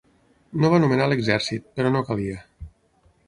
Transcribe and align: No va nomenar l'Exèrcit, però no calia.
No 0.61 0.69
va 0.73 0.79
nomenar 0.83 1.09
l'Exèrcit, 1.11 1.67
però 1.81 1.91
no 1.97 2.03
calia. 2.09 2.39